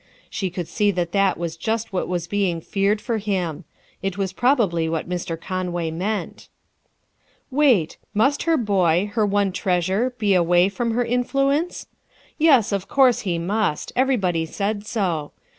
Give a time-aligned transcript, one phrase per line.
[0.31, 3.65] She could see that that was just what was being feared for him;
[4.01, 5.39] it was probably what Mr.
[5.39, 6.49] Conway meant.
[7.51, 11.85] Wait, must her boy, her one treasure, be away from her influence?
[12.39, 15.33] Yes, of course he must; everybody said so.